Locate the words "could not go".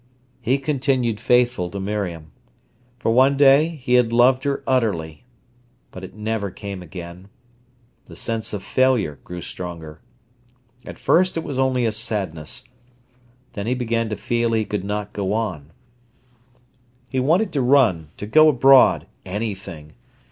14.65-15.33